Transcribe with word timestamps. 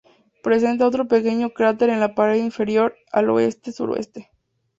Presenta 0.41 0.87
otro 0.87 1.07
pequeño 1.07 1.51
cráter 1.51 1.91
en 1.91 1.99
la 1.99 2.15
pared 2.15 2.37
interior, 2.43 2.95
al 3.11 3.29
oeste-suroeste. 3.29 4.31